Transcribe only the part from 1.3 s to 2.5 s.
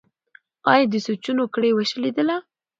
کړۍ وشلیدله؟